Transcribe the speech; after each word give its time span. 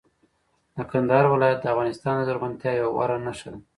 د 0.75 0.77
کندهار 0.91 1.25
ولایت 1.29 1.59
د 1.61 1.65
افغانستان 1.73 2.13
د 2.17 2.21
زرغونتیا 2.27 2.71
یوه 2.79 2.91
غوره 2.95 3.17
نښه 3.25 3.49
ده. 3.53 3.59